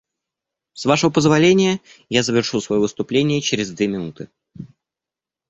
С 0.73 0.85
Вашего 0.85 1.11
позволения, 1.11 1.79
я 2.09 2.23
завершу 2.23 2.59
свое 2.59 2.81
выступление 2.81 3.39
через 3.39 3.69
две 3.71 3.87
минуты. 3.87 4.29